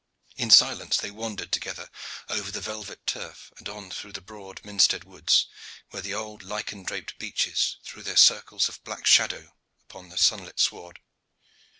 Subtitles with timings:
[0.35, 1.87] In silence they wandered together
[2.27, 5.45] over the velvet turf and on through the broad Minstead woods,
[5.91, 9.53] where the old lichen draped beeches threw their circles of black shadow
[9.87, 11.01] upon the sunlit sward.